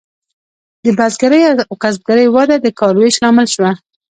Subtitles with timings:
[0.83, 3.71] د بزګرۍ او کسبګرۍ وده د کار ویش لامل شوه.